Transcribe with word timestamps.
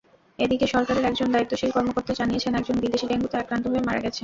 এদিকে 0.39 0.65
সরকারের 0.67 1.05
একজন 1.05 1.27
দায়িত্বশীল 1.31 1.71
কর্মকর্তা 1.73 2.13
জানিয়েছেন, 2.13 2.53
একজন 2.55 2.75
বিদেশি 2.83 3.05
ডেঙ্গুতে 3.07 3.35
আক্রান্ত 3.37 3.65
হয়ে 3.67 3.85
মারা 3.87 4.03
গেছেন। 4.05 4.19